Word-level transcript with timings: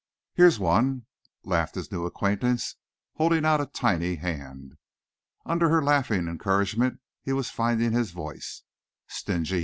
"Here's 0.33 0.57
one," 0.57 1.05
laughed 1.43 1.75
his 1.75 1.91
new 1.91 2.07
acquaintance, 2.07 2.75
holding 3.17 3.45
out 3.45 3.61
a 3.61 3.67
tiny 3.67 4.15
hand. 4.15 4.73
Under 5.45 5.69
her 5.69 5.83
laughing 5.83 6.27
encouragement 6.27 6.99
he 7.21 7.33
was 7.33 7.51
finding 7.51 7.91
his 7.91 8.09
voice. 8.09 8.63
"Stingy!" 9.05 9.59